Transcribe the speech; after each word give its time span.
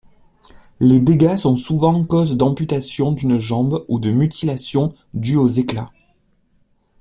Les 0.79 0.99
dégâts 0.99 1.35
sont 1.37 1.55
souvent 1.55 2.03
cause 2.03 2.35
d'amputation 2.35 3.11
d'une 3.11 3.37
jambe 3.37 3.85
ou 3.87 3.99
de 3.99 4.09
mutilations 4.09 4.95
dues 5.13 5.35
aux 5.37 5.47
éclats. 5.47 5.91